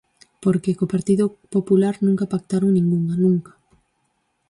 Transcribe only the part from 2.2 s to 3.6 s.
pactaron ningunha, nunca.